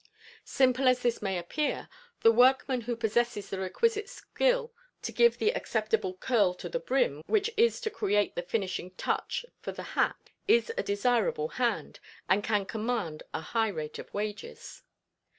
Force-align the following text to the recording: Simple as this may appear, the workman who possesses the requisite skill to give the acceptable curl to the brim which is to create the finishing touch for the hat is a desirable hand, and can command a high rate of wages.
Simple 0.49 0.87
as 0.87 1.03
this 1.03 1.21
may 1.21 1.37
appear, 1.37 1.87
the 2.21 2.31
workman 2.31 2.81
who 2.81 2.95
possesses 2.95 3.51
the 3.51 3.59
requisite 3.59 4.09
skill 4.09 4.73
to 5.03 5.11
give 5.11 5.37
the 5.37 5.51
acceptable 5.53 6.15
curl 6.15 6.55
to 6.55 6.67
the 6.67 6.79
brim 6.79 7.21
which 7.27 7.51
is 7.55 7.79
to 7.81 7.91
create 7.91 8.33
the 8.33 8.41
finishing 8.41 8.89
touch 8.97 9.45
for 9.59 9.71
the 9.71 9.83
hat 9.93 10.31
is 10.47 10.71
a 10.75 10.81
desirable 10.81 11.49
hand, 11.49 11.99
and 12.27 12.43
can 12.43 12.65
command 12.65 13.21
a 13.31 13.41
high 13.41 13.69
rate 13.69 13.99
of 13.99 14.11
wages. 14.11 14.81